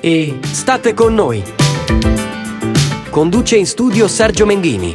[0.00, 1.42] e State con noi.
[3.10, 4.94] Conduce in studio Sergio Menghini.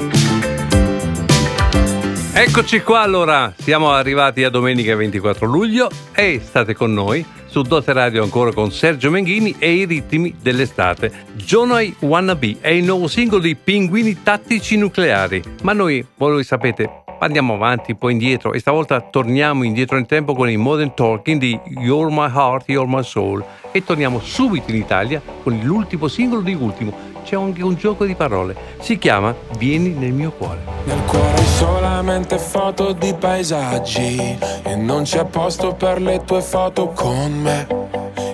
[2.35, 7.93] Eccoci qua allora, siamo arrivati a domenica 24 luglio e state con noi su Dote
[7.93, 11.11] Radio ancora con Sergio Menghini e i ritmi dell'estate.
[11.33, 17.53] Jonai Wannabe è il nuovo singolo di Pinguini Tattici Nucleari, ma noi, voi sapete, andiamo
[17.53, 22.11] avanti, poi indietro e stavolta torniamo indietro nel tempo con il Modern Talking di You're
[22.11, 27.12] My Heart, You're My Soul e torniamo subito in Italia con l'ultimo singolo di Ultimo.
[27.23, 30.59] C'è anche un gioco di parole, si chiama Vieni nel mio cuore.
[30.83, 37.31] Nel cuore solamente foto di paesaggi e non c'è posto per le tue foto con
[37.31, 37.83] me.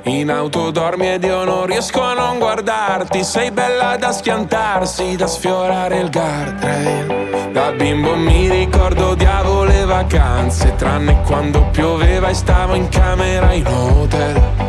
[0.03, 5.27] In auto dormi ed io non riesco a non guardarti Sei bella da schiantarsi, da
[5.27, 12.73] sfiorare il guardrail Da bimbo mi ricordo odiavo le vacanze Tranne quando pioveva e stavo
[12.73, 14.68] in camera in hotel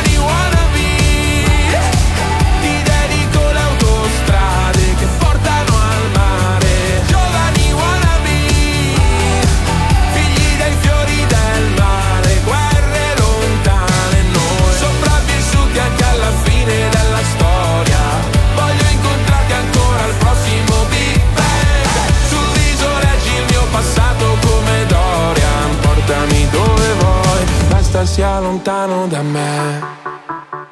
[28.21, 29.81] sia lontano da me.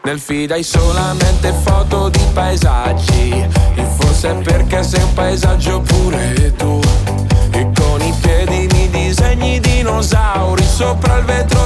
[0.04, 6.80] Nel feed hai solamente foto di paesaggi E forse perché sei un paesaggio pure tu
[7.52, 11.59] E con i piedi mi disegni dinosauri Sopra il vetro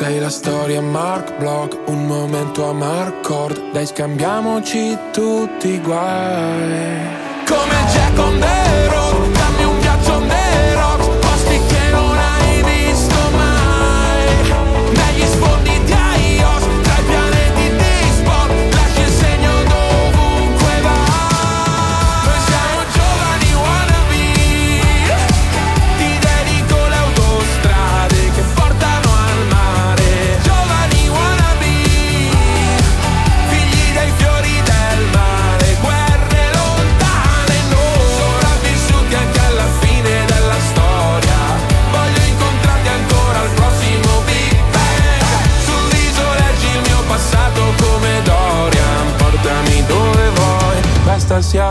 [0.00, 7.06] sei la storia Mark Block, un momento a Marcord Dai scambiamoci tutti i guai.
[7.44, 8.89] Come Jack on the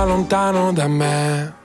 [0.10, 1.59] lontano da me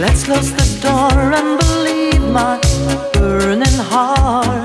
[0.00, 2.58] Let's close the door and believe my
[3.12, 4.59] burning heart.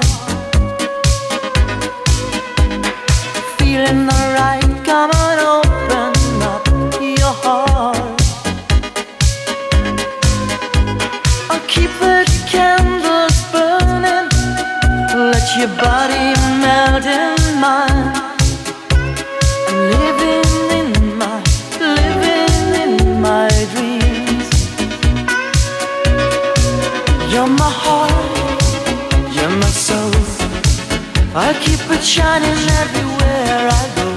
[32.05, 34.07] Shining everywhere I go.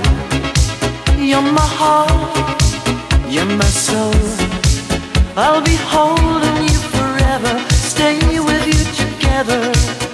[1.16, 2.62] You're my heart,
[3.32, 4.12] you're my soul.
[5.34, 10.07] I'll be holding you forever, stay with you together.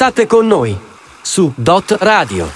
[0.00, 0.74] State con noi
[1.20, 2.48] su Dot Radio.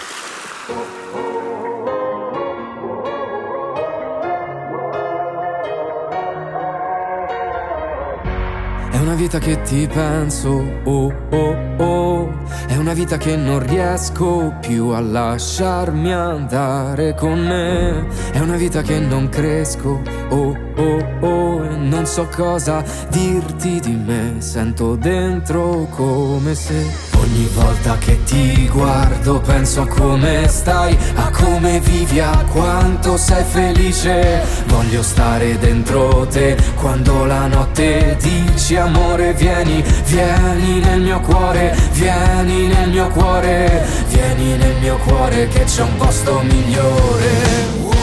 [8.90, 10.48] È una vita che ti penso,
[10.84, 12.32] oh oh oh.
[12.66, 18.06] È una vita che non riesco più a lasciarmi andare con me.
[18.32, 20.00] È una vita che non cresco,
[20.30, 21.64] oh oh oh.
[21.64, 24.36] E non so cosa dirti di me.
[24.38, 26.86] Sento dentro come se
[27.18, 33.44] ogni volta che ti guardo penso a come stai, a come vivi, a quanto sei
[33.44, 34.42] felice.
[34.66, 42.66] Voglio stare dentro te quando la notte dici amore vieni, vieni nel mio cuore, vieni
[42.66, 47.93] nel mio cuore, vieni nel mio cuore che c'è un posto migliore.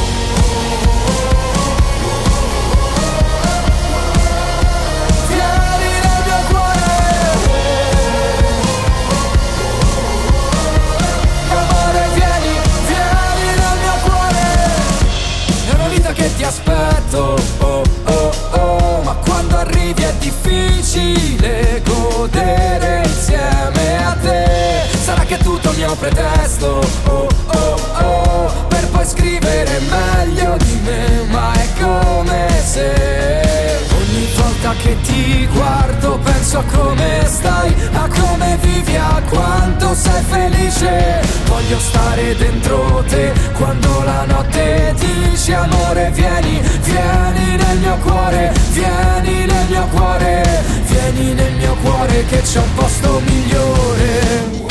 [25.92, 33.90] Un pretesto, oh oh oh Per poi scrivere meglio di me Ma è come se
[33.98, 40.22] Ogni volta che ti guardo penso a come stai, a come vivi, a quanto sei
[40.24, 41.22] felice.
[41.46, 49.46] Voglio stare dentro te quando la notte dici amore vieni, vieni nel mio cuore, vieni
[49.46, 54.71] nel mio cuore, vieni nel mio cuore che c'è un posto migliore.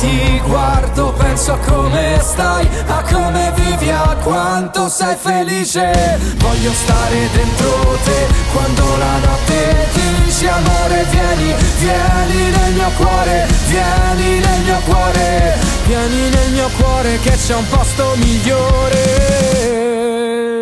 [0.00, 6.18] Ti guardo penso a come stai, a come vivi, a quanto sei felice.
[6.38, 9.88] Voglio stare dentro te quando la notte
[10.24, 17.18] dici amore vieni, vieni nel mio cuore, vieni nel mio cuore, vieni nel mio cuore
[17.20, 19.89] che c'è un posto migliore.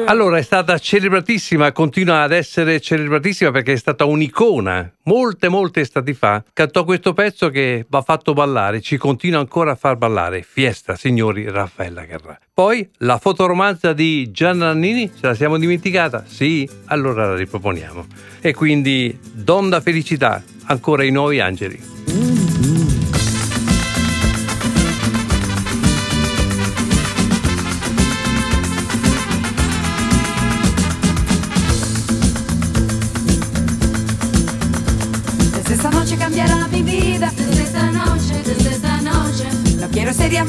[0.08, 4.90] Allora, è stata celebratissima, continua ad essere celebratissima perché è stata un'icona.
[5.02, 9.74] Molte, molte estati fa cantò questo pezzo che va fatto ballare, ci continua ancora a
[9.74, 10.40] far ballare.
[10.40, 12.38] Fiesta, signori, Raffaella Carrà.
[12.54, 16.24] Poi la fotoromanza di Gianna Nannini, ce la siamo dimenticata?
[16.26, 16.66] Sì?
[16.86, 18.06] Allora la riproponiamo.
[18.40, 21.78] E quindi Donna Felicità, ancora i nuovi angeli.
[22.06, 22.47] Desde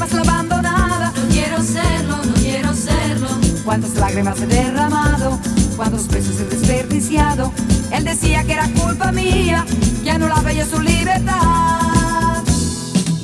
[0.00, 3.28] no quiero serlo, no quiero serlo.
[3.64, 5.38] Cuántas lágrimas he derramado,
[5.76, 7.52] cuántos besos he desperdiciado.
[7.92, 9.64] Él decía que era culpa mía,
[10.02, 12.42] que anulaba yo su libertad.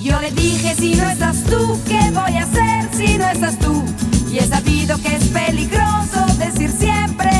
[0.02, 3.82] Yo le dije, si no estás tú, ¿qué voy a hacer si no estás tú?
[4.30, 7.35] Y he sabido que es peligroso decir siempre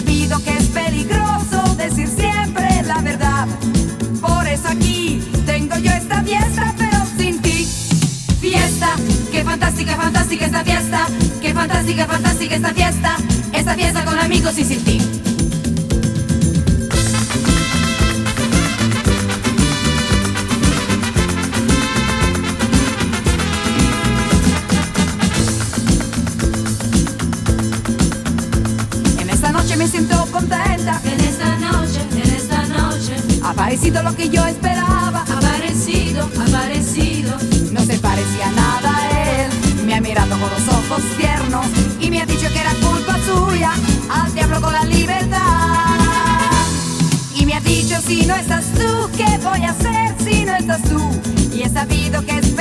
[0.00, 3.46] sabido que es peligroso decir siempre la verdad.
[4.20, 7.66] Por eso aquí tengo yo esta fiesta, pero sin ti.
[8.40, 8.96] Fiesta,
[9.30, 11.06] qué fantástica, fantástica esta fiesta.
[11.42, 13.16] Qué fantástica, fantástica esta fiesta.
[13.52, 15.19] Esta fiesta con amigos y sin ti.
[33.92, 35.22] Parecido lo que yo esperaba.
[35.22, 37.36] aparecido, aparecido.
[37.72, 39.50] No se parecía nada a él.
[39.84, 41.66] Me ha mirado con los ojos tiernos
[42.00, 43.72] y me ha dicho que era culpa suya.
[44.08, 45.40] Al diablo con la libertad.
[47.34, 50.82] Y me ha dicho si no estás tú, ¿qué voy a hacer si no estás
[50.84, 51.00] tú?
[51.52, 52.54] Y he sabido que es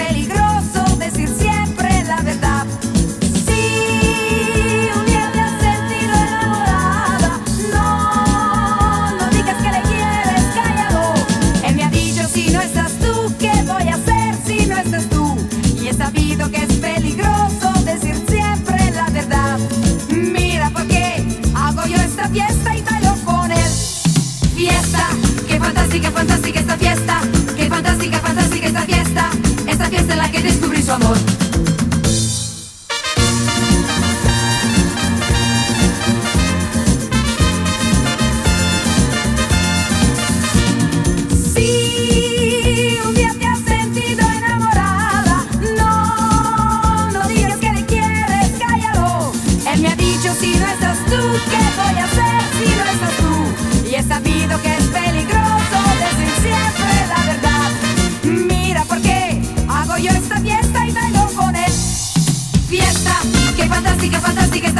[30.09, 31.28] En la que descubrí su amor.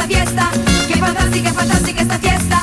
[0.00, 0.50] Esta fiesta.
[0.88, 2.59] Qué fantástica, fantástica esta fiesta.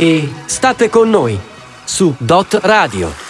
[0.00, 1.36] e state con noi
[1.84, 3.27] su Dot Radio.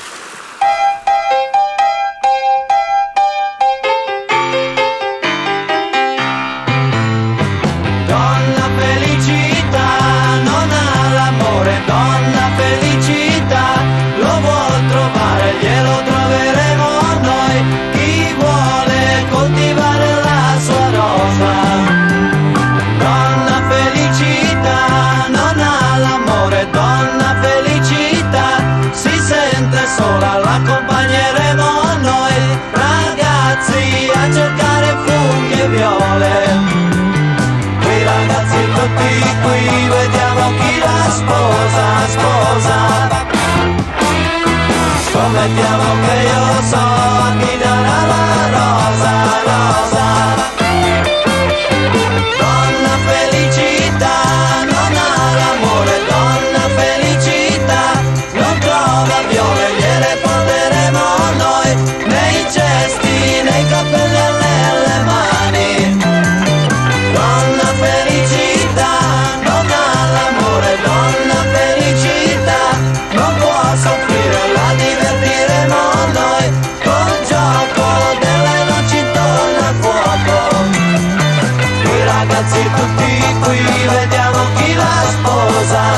[82.38, 85.97] ragazzi tutti qui, vediamo chi la sposa.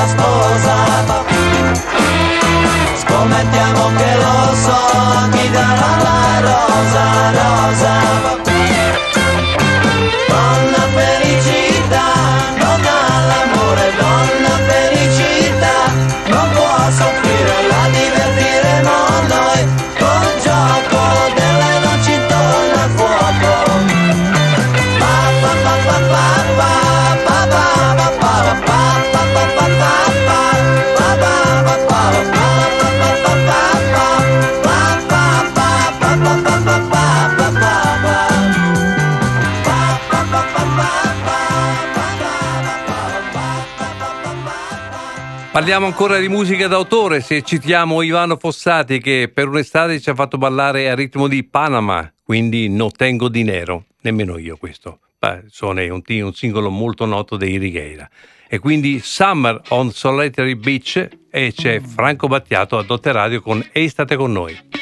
[45.61, 50.39] Parliamo ancora di musica d'autore se citiamo Ivano Fossati che per un'estate ci ha fatto
[50.39, 55.01] ballare a ritmo di Panama, quindi No tengo dinero, nemmeno io questo.
[55.19, 58.09] Beh, Sono un, un singolo molto noto dei Righeira.
[58.49, 63.87] E quindi Summer on Solitary Beach e c'è Franco Battiato a Dotte Radio con Ehi
[63.87, 64.80] state con noi.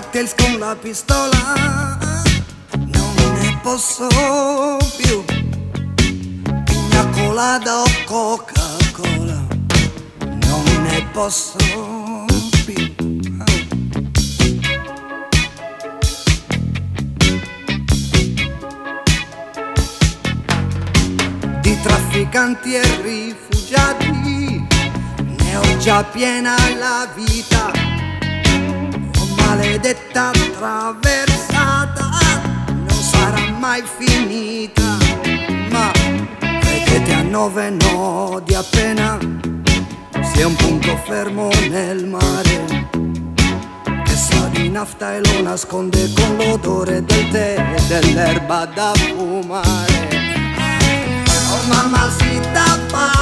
[0.00, 1.98] Cocktails con la pistola.
[2.72, 4.06] Non ne posso
[4.96, 5.22] più.
[6.64, 9.46] Pina colada o coca cola
[10.24, 11.58] non ne posso
[12.64, 12.94] più.
[21.60, 24.66] Di trafficanti e rifugiati
[25.18, 27.99] ne ho già piena la vita
[29.60, 32.08] maledetta attraversata
[32.66, 34.96] non sarà mai finita
[35.70, 35.92] ma
[36.40, 39.18] vedete a nove nodi appena?
[40.32, 42.88] Sei un punto fermo nel mare
[44.04, 50.08] che sa di nafta e lo nasconde con l'odore del tè e dell'erba da fumare.
[51.52, 53.19] Oh mamacita Panama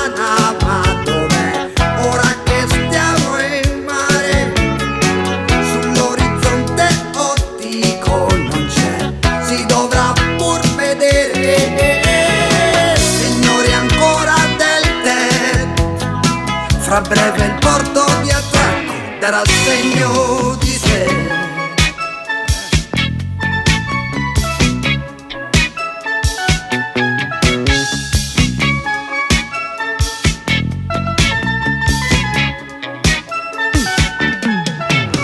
[16.88, 21.07] Fra breve il porto di attracco Darà segno di sé.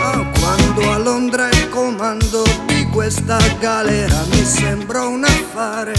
[0.03, 5.95] Ah, Quando a Londra il comando di questa galera mi sembra un affare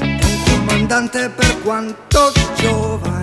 [0.00, 3.21] E un comandante per quanto giovane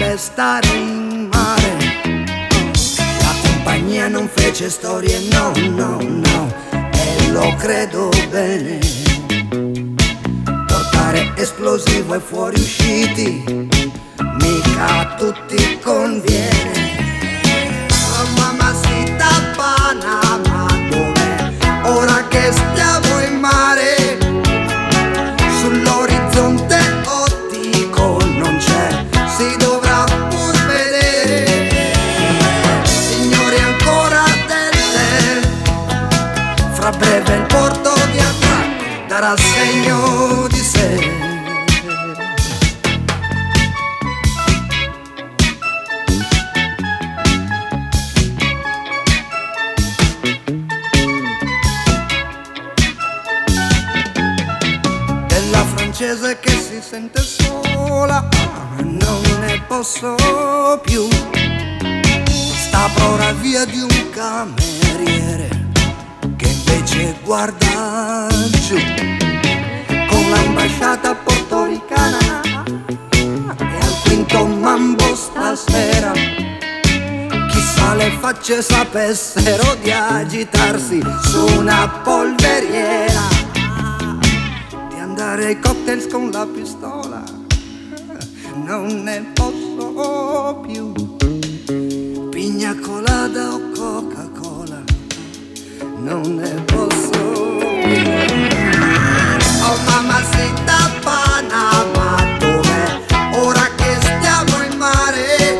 [0.00, 1.76] dovrebbe stare in mare.
[3.20, 8.78] La compagnia non fece storie, no, no, no E lo credo bene.
[10.66, 13.68] Portare esplosivo e fuoriusciti
[14.38, 16.79] Mica a tutti conviene
[39.20, 40.96] Darà segno di sé.
[55.28, 58.26] Della francese che si sente sola
[58.78, 60.14] non ne posso
[60.82, 61.06] più.
[62.56, 65.69] Sta ora via di un cameriere
[66.90, 68.26] invece guarda
[68.66, 68.76] giù.
[70.08, 72.40] Con l'ambasciata portoricana
[73.10, 76.12] e al quinto mambo stasera.
[77.48, 83.28] Chissà le facce sapessero di agitarsi su una polveriera.
[84.88, 87.22] Di andare ai cocktails con la pistola
[88.64, 90.92] non ne posso più.
[92.30, 93.69] Pigna colada o
[96.02, 97.10] non ne posso.
[97.10, 98.02] Più
[99.62, 103.00] oh mamacita Panama dov'è
[103.34, 105.58] ora che stiamo in mare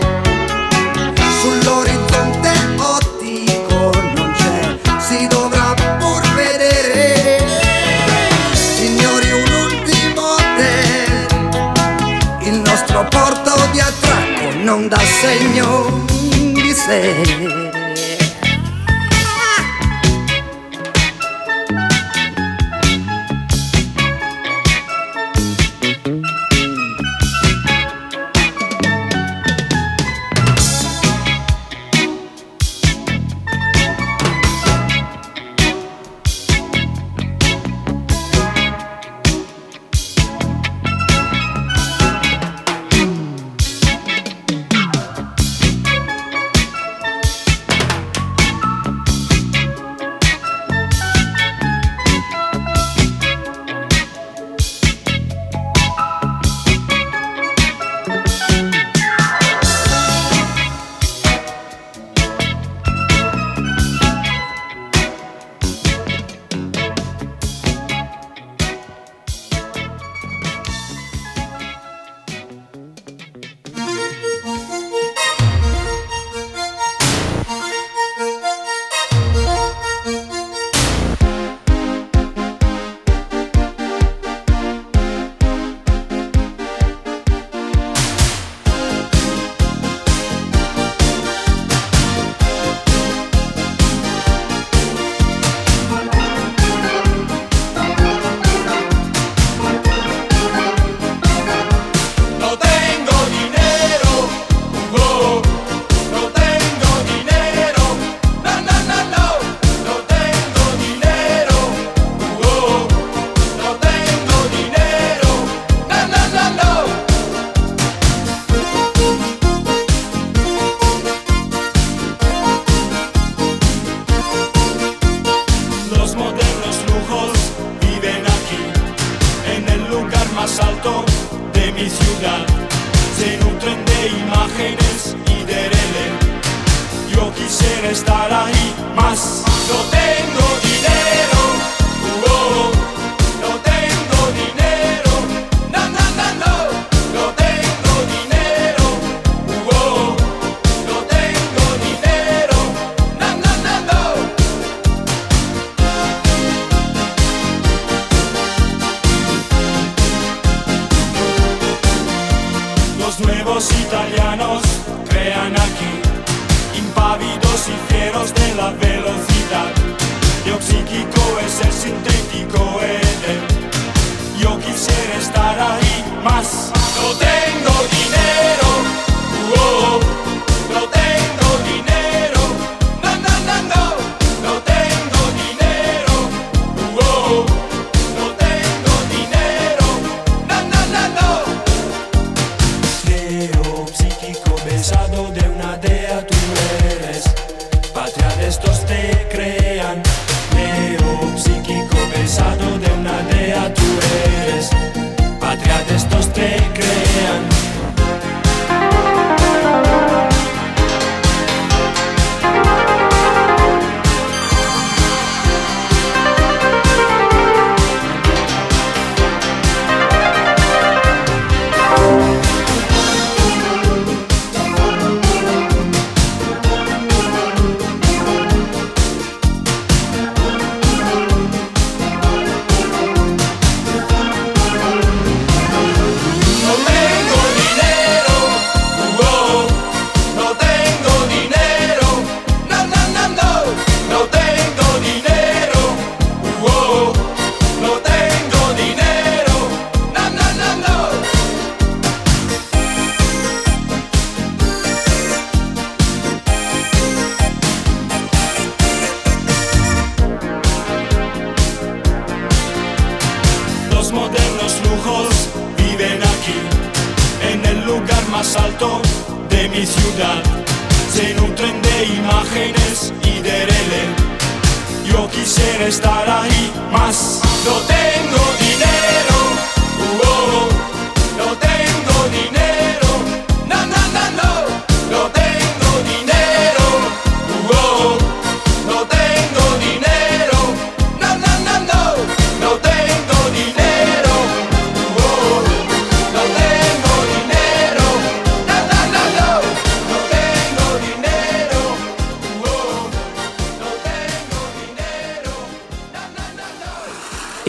[1.40, 7.44] sull'orizzonte ottico non c'è si dovrà pur vedere.
[8.52, 11.26] Signori un ultimo tè
[12.48, 17.69] il nostro porto di attracco non dà segno di sé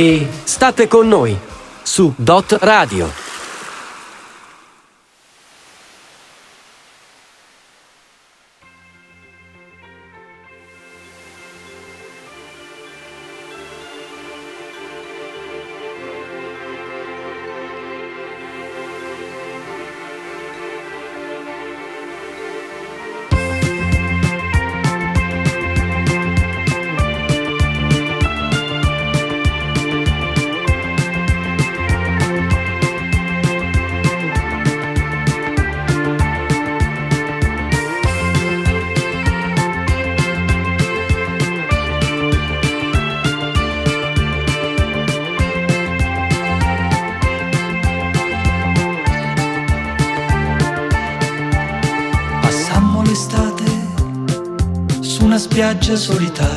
[0.04, 1.38] E state con noi
[1.84, 3.21] su Dot Radio.
[55.82, 56.51] Una spiaggia solitaria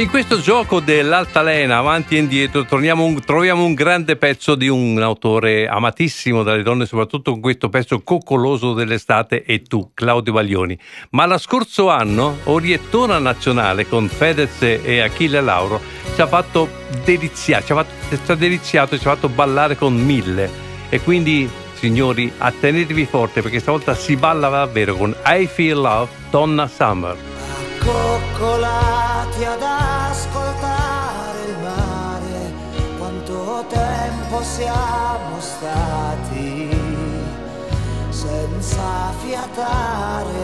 [0.00, 5.68] in questo gioco dell'altalena avanti e indietro un- troviamo un grande pezzo di un autore
[5.68, 10.78] amatissimo dalle donne, soprattutto con questo pezzo coccoloso dell'estate e tu, Claudio Baglioni.
[11.10, 15.80] Ma lo scorso anno, Oriettona Nazionale con Fedez e Achille Lauro
[16.14, 16.68] ci ha fatto
[17.04, 20.48] deliziare, ci ha, fatto, ci ha deliziato e ci ha fatto ballare con mille.
[20.88, 26.66] E quindi, signori, attenetevi forte perché stavolta si balla davvero con I Feel Love, Donna
[26.66, 27.29] Summer.
[27.84, 32.52] Coccolati ad ascoltare il mare,
[32.98, 36.68] quanto tempo siamo stati
[38.10, 40.38] senza fiatare,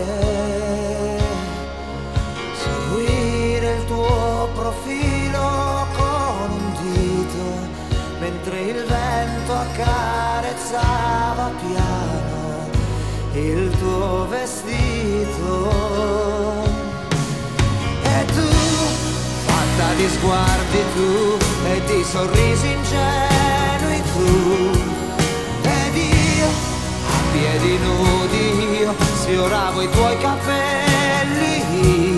[2.55, 7.45] seguire il tuo profilo con un dito,
[8.19, 12.35] mentre il vento accarezzava piano
[13.33, 16.36] il tuo vestito.
[19.97, 24.71] Di sguardi tu e di sorrisi ingenui tu.
[25.63, 31.55] Ed io, a piedi nudi io, sfioravo i tuoi capelli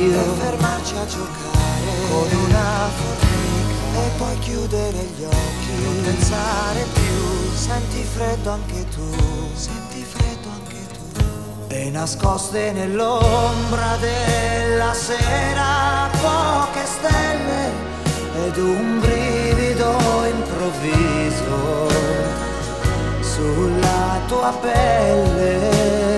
[0.08, 0.22] io.
[0.22, 5.82] Per fermarci a giocare con una formica e poi chiudere gli occhi.
[5.82, 9.08] Non pensare più, senti freddo anche tu,
[9.54, 10.37] senti freddo anche tu.
[11.70, 17.70] E nascoste nell'ombra della sera poche stelle
[18.46, 19.94] ed un brivido
[20.24, 21.88] improvviso
[23.20, 26.17] sulla tua pelle.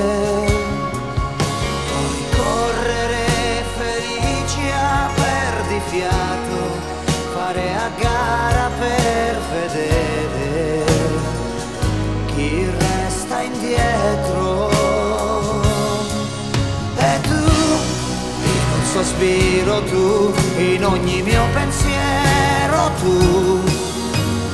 [19.20, 23.60] Un sospiro tu, in ogni mio pensiero tu.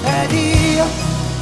[0.02, 0.84] Ed io,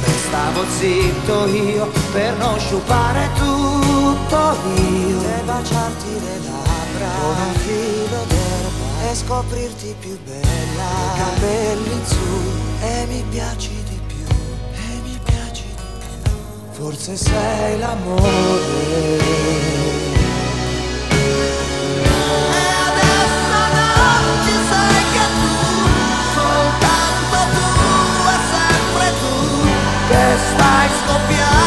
[0.01, 5.21] restavo zitto io, per non sciupare tutto io.
[5.21, 10.43] E baciarti le labbra con un filo d'erba e scoprirti più bella.
[10.45, 12.39] I capelli in su
[12.81, 14.25] e mi piaci di più,
[14.73, 16.31] e mi piaci di più.
[16.71, 19.23] Forse sei l'amore.
[30.97, 31.64] Stai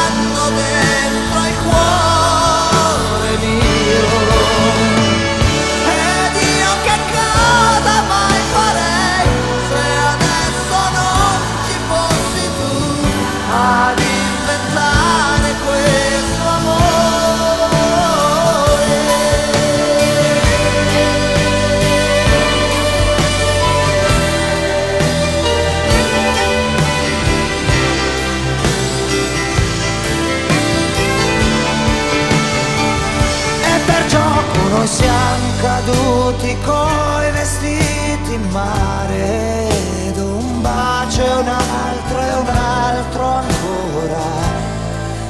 [34.79, 42.47] Noi siamo caduti coi vestiti in mare ed un bacio e un altro e un
[42.47, 44.23] altro ancora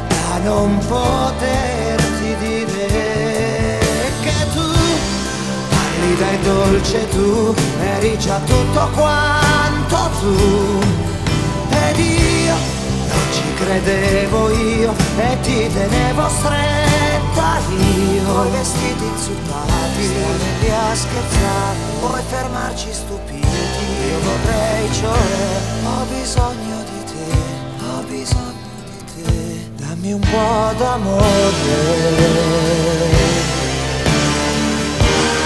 [0.06, 3.78] da non poterti dire
[4.20, 4.70] che tu
[5.70, 10.97] pallida e dolce tu eri già tutto quanto tu
[13.58, 17.58] credevo io e ti tenevo stretta.
[17.68, 23.46] Io i vestiti inzuppati stare lì a scherzare vorrei fermarci stupiti.
[23.46, 27.26] Io vorrei cioè ho bisogno di te
[27.84, 29.70] ho bisogno di te.
[29.76, 31.26] Dammi un po' d'amore.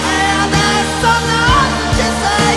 [0.04, 2.56] E adesso non ci sei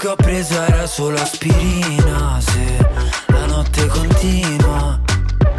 [0.00, 2.88] che ho preso era solo aspirina Se
[3.26, 4.98] la notte continua.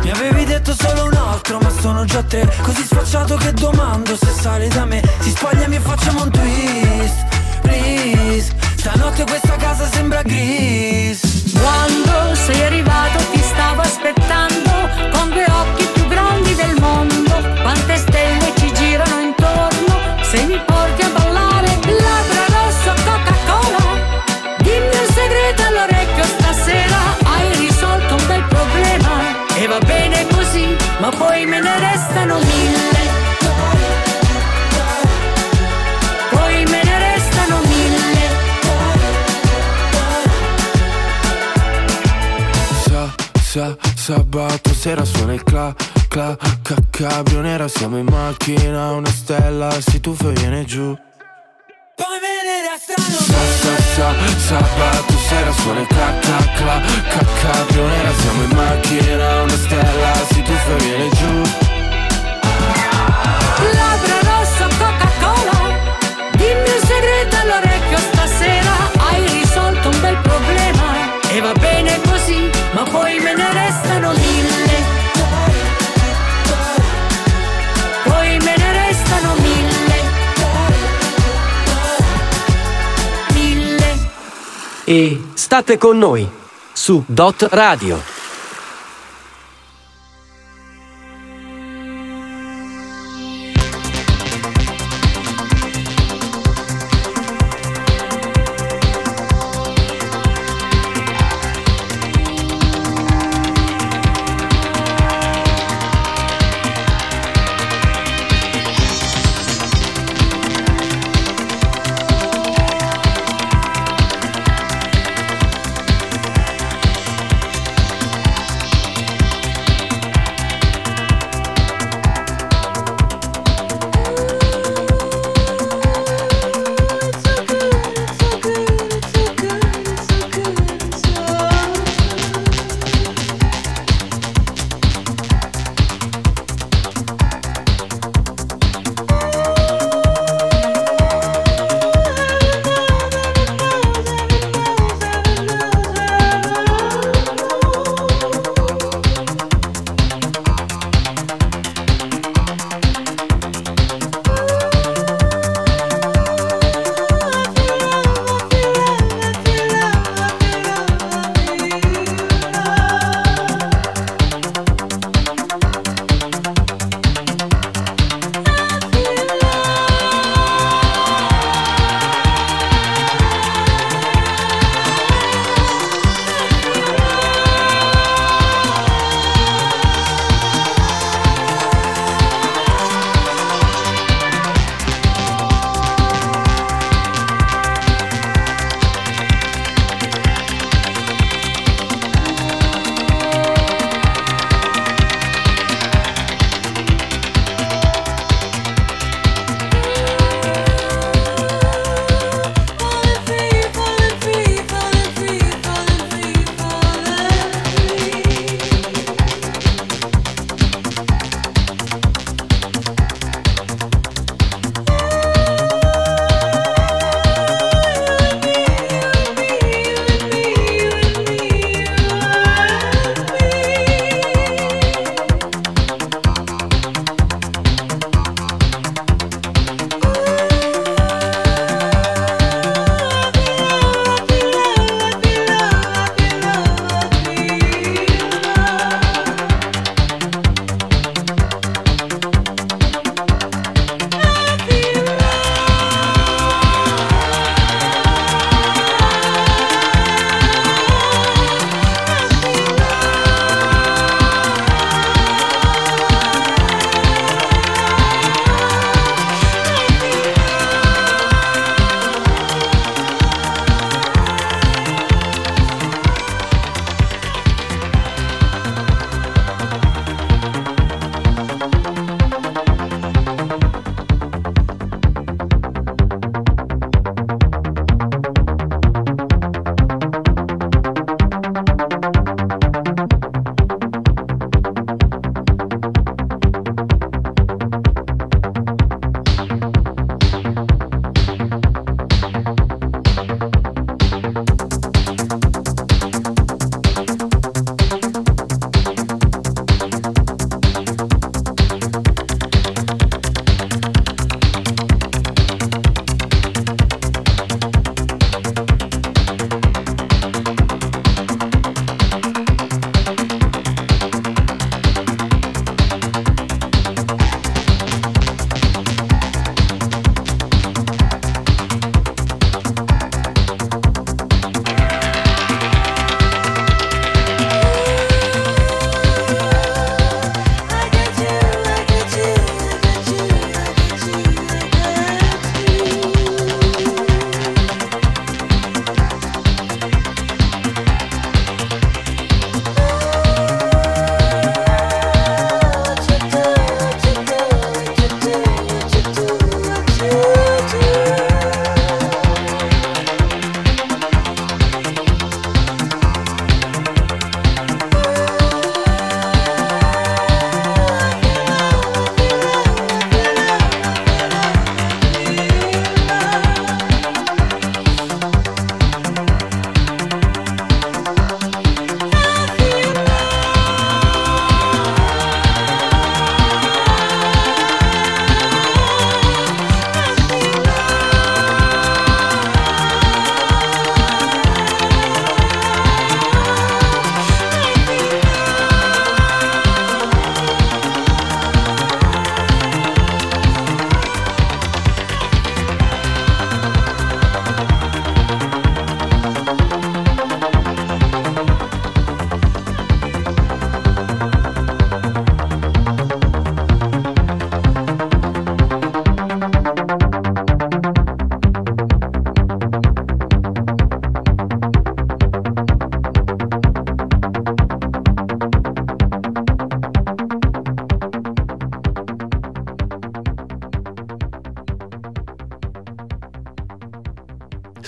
[0.01, 2.51] Mi avevi detto solo un altro ma sono già tre.
[2.63, 5.01] Così sfacciato che domando se sale da me.
[5.19, 7.25] Si spogliami e facciamo un twist
[7.61, 8.51] Please.
[8.77, 11.51] Stanotte questa casa sembra gris.
[11.53, 11.90] Quando
[31.01, 32.99] ma poi me ne restano mille.
[36.29, 38.19] Poi me ne restano mille.
[42.83, 45.73] Sa, sa, sabato sera suona il cla,
[46.07, 50.95] cla, ca, cabrio nera Siamo in macchina, una stella si tuffa e viene giù
[51.95, 57.87] Poi me ne restano Sa, sa, sabato sera suona il cla, cla, cla, ca, cabrio
[57.87, 61.60] nera Siamo in macchina, una stella si tuffa e viene giù
[84.93, 86.29] E state con noi
[86.73, 88.10] su Dot Radio.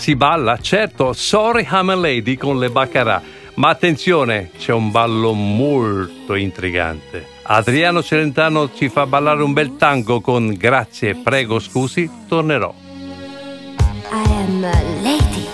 [0.03, 3.21] si balla, certo, Sorry I'm a Lady con le Baccarà,
[3.53, 7.25] ma attenzione, c'è un ballo molto intrigante.
[7.43, 12.73] Adriano Celentano ci fa ballare un bel tango con Grazie, prego, scusi, tornerò.
[14.11, 15.47] I am a lady.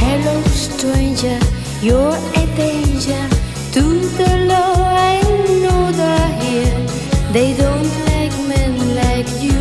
[0.00, 1.38] Hello stranger,
[1.80, 3.28] you're a danger
[3.70, 3.82] to
[4.16, 4.74] the law.
[4.96, 5.20] I
[5.60, 6.86] know they're here.
[7.30, 9.54] They don't like men like you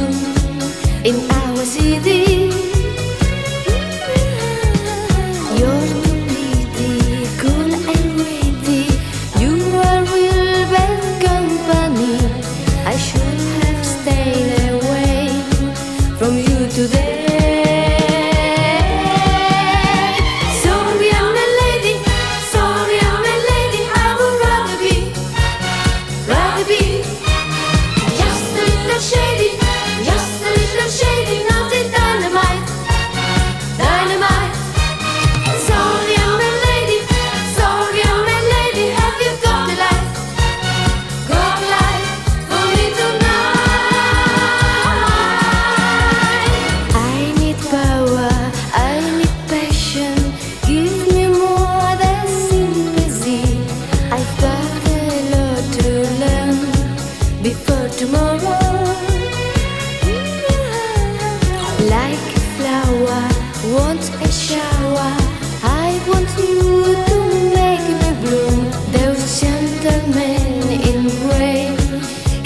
[1.04, 2.41] in our city.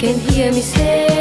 [0.06, 1.15] can hear me say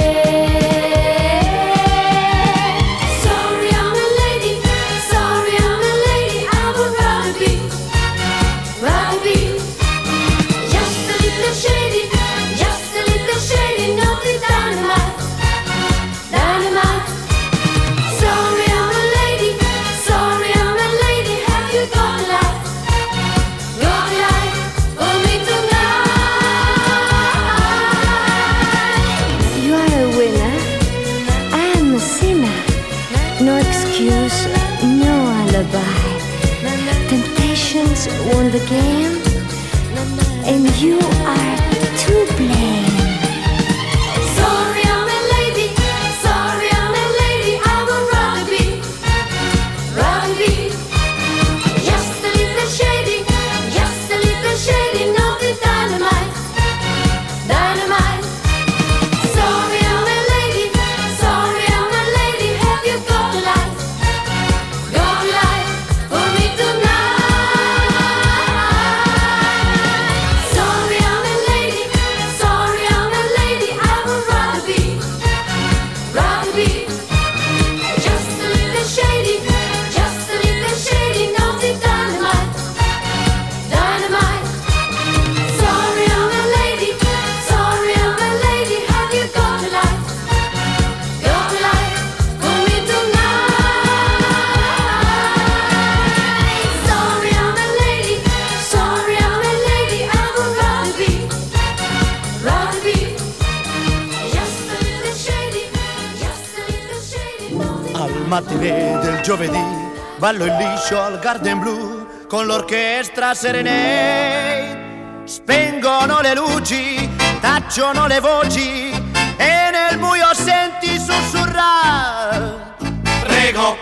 [111.26, 115.24] Garden Blue con l'orchestra Serenade.
[115.24, 117.10] Spengono le luci,
[117.42, 122.76] tacciono le voci e nel buio senti sussurrare.
[123.22, 123.76] Prego,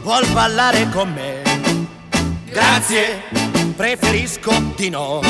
[0.00, 1.42] vuol ballare con me?
[2.46, 3.24] Grazie,
[3.76, 5.20] preferisco di no.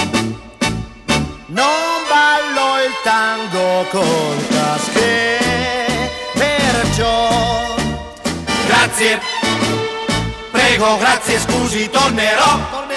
[1.47, 5.39] Non ballo il tango con tasche,
[6.33, 7.29] perciò...
[8.69, 9.90] Grazie
[10.71, 12.90] prego, grazie, scusi, tornerò.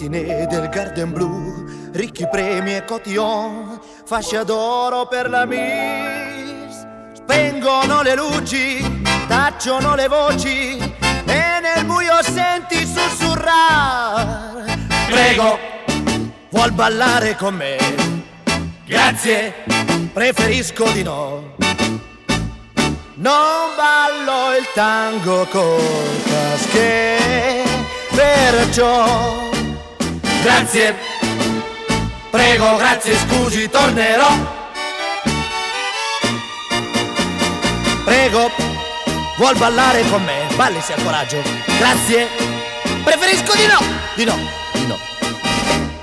[0.00, 6.86] mattine del Garden Blue, ricchi premi e cotillon, fascia d'oro per la Miss.
[7.12, 14.64] Spengono le luci, tacciono le voci e nel buio senti sussurrare.
[15.10, 15.58] Prego,
[16.48, 17.76] vuol ballare con me?
[18.86, 19.52] Grazie,
[20.12, 21.56] preferisco di no.
[23.14, 27.68] Non ballo il tango col caschetto
[28.14, 29.49] perciò
[30.42, 30.96] Grazie,
[32.30, 34.28] prego, grazie, scusi, tornerò.
[38.04, 38.50] Prego,
[39.36, 40.46] vuol ballare con me?
[40.56, 41.42] Balli se ha coraggio.
[41.78, 42.26] Grazie.
[43.04, 43.78] Preferisco di no,
[44.14, 44.38] di no,
[44.72, 44.98] di no.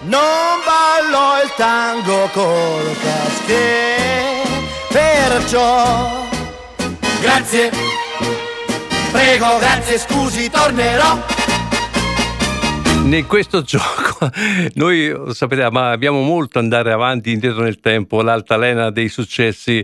[0.04, 4.44] Non ballo il tango col casché,
[4.90, 6.26] perciò.
[7.22, 7.72] Grazie,
[9.12, 11.37] prego, grazie, scusi, tornerò.
[13.10, 14.30] In questo gioco
[14.74, 19.84] noi sapete, ma abbiamo molto andare avanti indietro nel tempo, l'altalena dei successi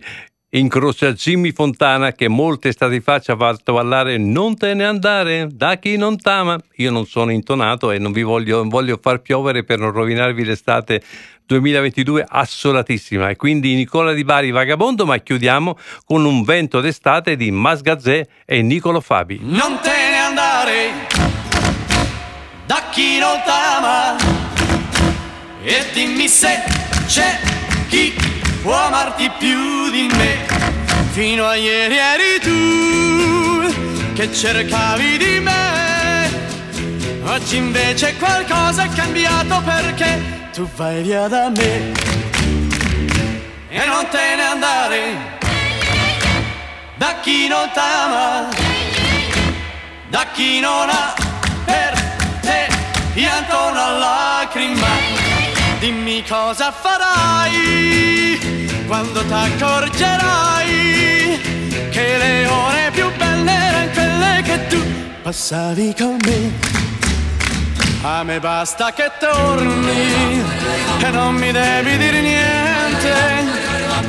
[0.49, 5.47] incrocia Jimmy Fontana che molte estati fa ci ha fatto ballare Non te ne andare
[5.49, 6.59] da chi non t'ama.
[6.75, 11.01] Io non sono intonato e non vi voglio, voglio far piovere per non rovinarvi l'estate
[11.45, 17.51] 2022 assolatissima e quindi Nicola Di Bari Vagabondo ma chiudiamo con un vento d'estate di
[17.51, 19.39] Masgazzè e Nicolo Fabi.
[19.41, 21.02] Non te ne andare
[22.73, 24.15] da chi non t'ama?
[25.61, 26.63] E dimmi se
[27.05, 27.39] c'è
[27.87, 28.15] chi
[28.63, 30.47] può amarti più di me.
[31.11, 36.31] Fino a ieri eri tu che cercavi di me,
[37.25, 41.91] oggi invece qualcosa è cambiato perché tu vai via da me.
[43.69, 45.01] E non te ne andare.
[46.95, 48.47] Da chi non t'ama,
[50.09, 51.22] da chi non ha
[53.13, 54.87] pianto una lacrima.
[55.79, 58.49] Dimmi cosa farai
[58.87, 61.41] quando t'accorgerai
[61.89, 64.81] che le ore più belle erano quelle che tu
[65.21, 66.71] passavi con me.
[68.05, 70.41] A me basta che torni
[70.99, 73.11] e non mi devi dire niente.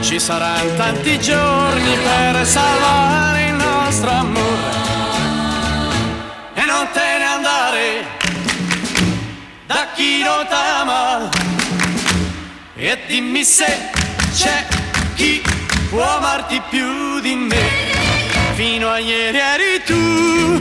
[0.01, 4.83] Ci saranno tanti giorni per salvare il nostro amore.
[6.55, 7.24] E non te ne
[9.95, 11.29] chi non t'ama.
[12.77, 13.91] E dimmi se
[14.37, 14.67] c'è
[15.15, 15.43] chi
[15.89, 17.65] può amarti più di me.
[18.55, 20.61] Fino a ieri eri tu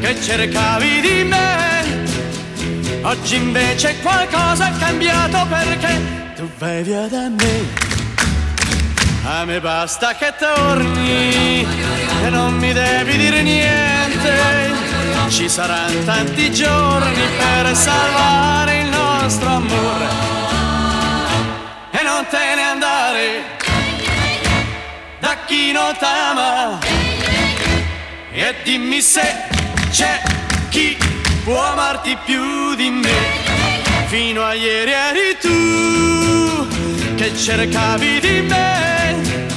[0.00, 2.00] che cercavi di me.
[3.02, 6.00] Oggi invece qualcosa è cambiato perché
[6.36, 7.90] tu vai via da me.
[9.24, 11.64] A me basta che torni
[12.24, 14.61] e non mi devi dire niente.
[15.28, 20.06] Ci saranno tanti giorni per salvare il nostro amore.
[21.90, 23.42] E non te ne andare
[25.20, 26.78] da chi non t'ama.
[28.32, 29.34] E dimmi se
[29.90, 30.20] c'è
[30.68, 30.96] chi
[31.44, 33.40] può amarti più di me.
[34.06, 36.68] Fino a ieri eri tu
[37.14, 39.51] che cercavi di me.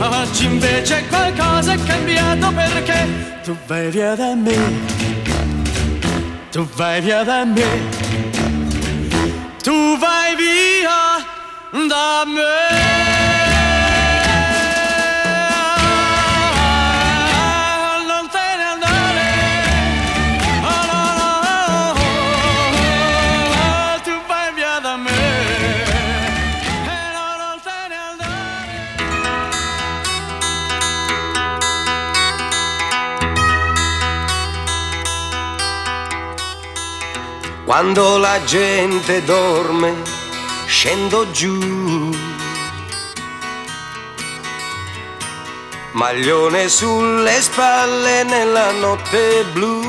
[0.00, 3.06] Oggi invece qualcosa è cambiato perché
[3.42, 4.56] tu vai via da me.
[6.52, 7.66] Tu vai via da me.
[9.62, 11.26] Tu vai via
[11.88, 13.47] da me.
[37.68, 39.94] Quando la gente dorme,
[40.64, 42.16] scendo giù.
[45.92, 49.80] Maglione sulle spalle nella notte blu.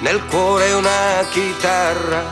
[0.00, 2.30] Nel cuore una chitarra,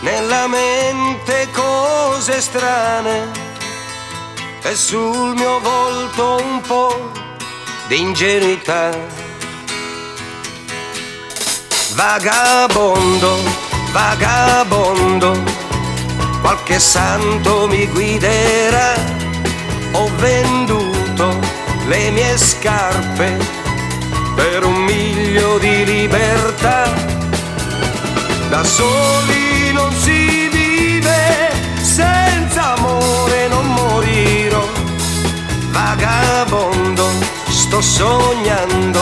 [0.00, 3.30] nella mente cose strane.
[4.62, 7.10] E sul mio volto un po'
[7.88, 9.27] di ingenuità.
[11.98, 13.42] Vagabondo,
[13.90, 15.36] vagabondo,
[16.40, 18.94] qualche santo mi guiderà.
[19.94, 21.40] Ho venduto
[21.88, 23.36] le mie scarpe
[24.36, 26.84] per un miglio di libertà.
[28.48, 31.50] Da soli non si vive,
[31.82, 34.64] senza amore non morirò.
[35.72, 37.10] Vagabondo,
[37.48, 39.00] sto sognando,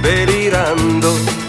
[0.00, 1.39] delirando.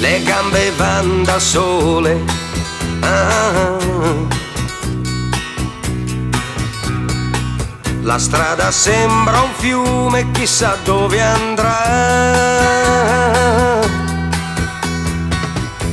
[0.00, 2.24] Le gambe van da sole.
[3.00, 3.76] Ah.
[8.02, 11.76] La strada sembra un fiume, chissà dove andrà.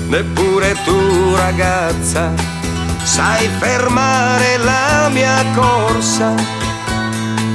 [0.08, 2.32] Neppure tu ragazza
[3.04, 6.34] sai fermare la mia corsa.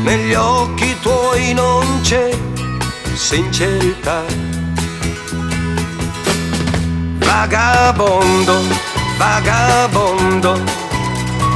[0.03, 2.30] Negli occhi tuoi non c'è
[3.14, 4.49] sincerità.
[7.33, 8.61] Vagabondo,
[9.16, 10.61] vagabondo,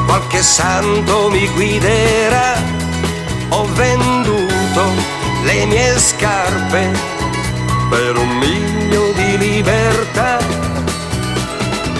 [0.06, 2.54] qualche santo mi guiderà.
[3.48, 4.82] Ho venduto
[5.42, 6.92] le mie scarpe
[7.90, 10.38] per un miglio di libertà.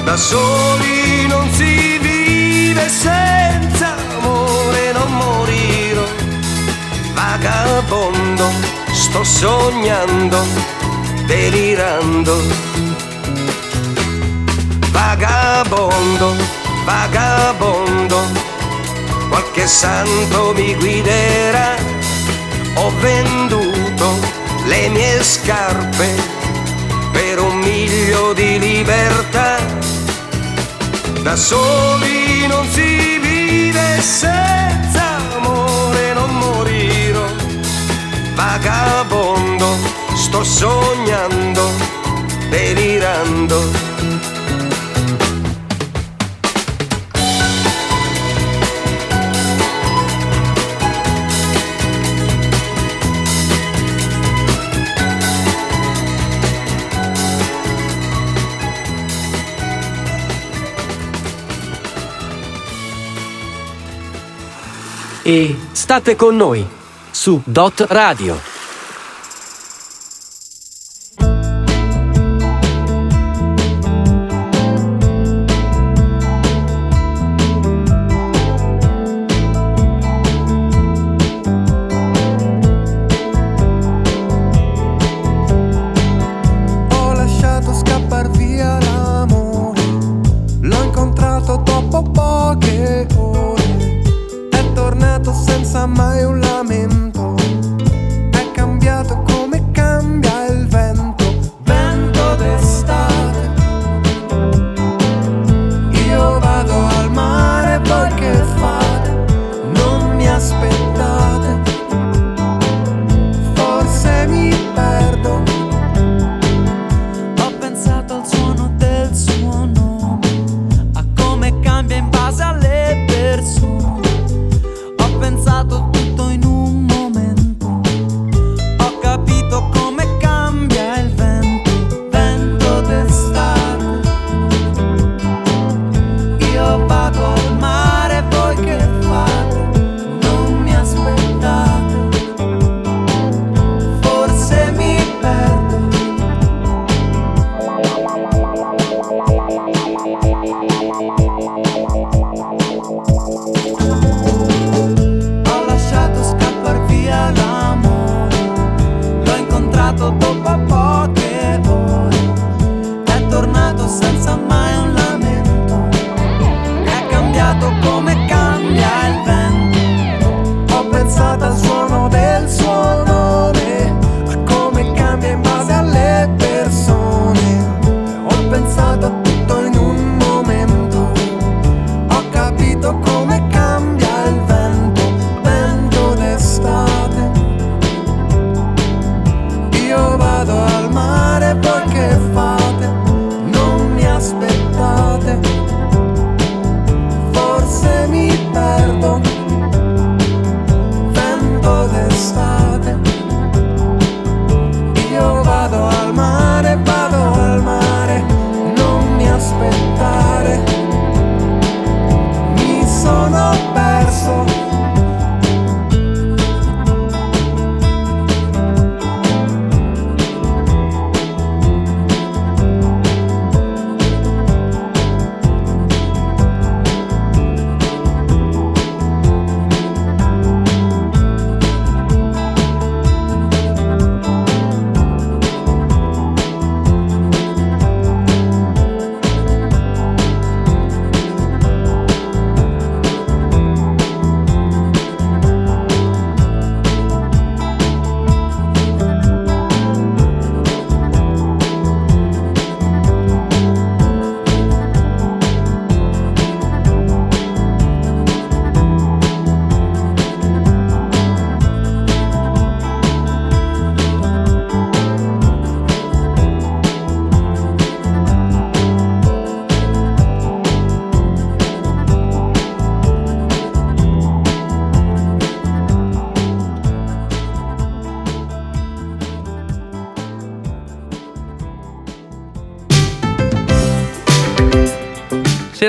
[0.05, 6.07] Da soli non si vive senza amore, non morirò.
[7.13, 8.49] Vagabondo,
[8.93, 10.47] sto sognando,
[11.27, 12.94] delirando.
[14.95, 16.37] Vagabondo,
[16.85, 18.17] vagabondo,
[19.29, 21.75] qualche santo mi guiderà.
[22.77, 24.19] Ho venduto
[24.67, 26.15] le mie scarpe
[27.11, 29.57] per un miglio di libertà.
[31.23, 37.27] Da soli non si vive senza amore, non morirò.
[38.35, 39.77] Vagabondo,
[40.15, 41.69] sto sognando,
[42.49, 43.94] delirando.
[65.27, 66.63] E state con noi
[67.11, 68.54] su Dot Radio.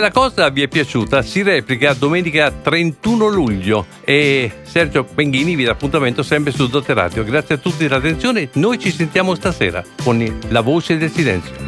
[0.05, 5.71] La cosa vi è piaciuta, si replica domenica 31 luglio e Sergio Benghini vi dà
[5.71, 7.23] appuntamento sempre su Dotte Radio.
[7.23, 11.64] Grazie a tutti per l'attenzione, noi ci sentiamo stasera con la voce del silenzio.